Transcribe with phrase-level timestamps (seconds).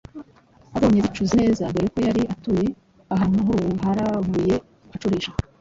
[0.75, 2.67] abonye zicuze neza, dore ko yari atuye
[3.13, 4.55] ahantu h’uruharabuye,
[4.95, 5.31] acurisha